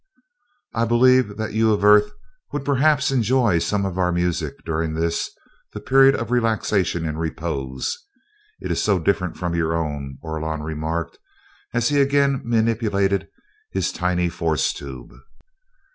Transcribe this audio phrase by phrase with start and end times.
[0.73, 2.09] "I believe that you of Earth
[2.51, 5.29] would perhaps enjoy some of our music during this,
[5.73, 7.99] the period of relaxation and repose
[8.59, 11.19] it is so different from your own," Orlon remarked,
[11.71, 13.27] as he again manipulated
[13.69, 15.13] his tiny force tube.